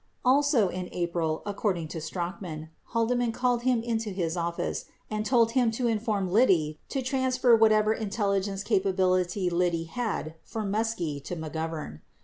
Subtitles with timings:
[0.21, 5.51] 16 Also in April, according to Strachan, Haldeman called him into his office and told
[5.51, 11.99] him to inform Liddy to transfer whatever intelligence capability Liddy had for Muskie to McGovern.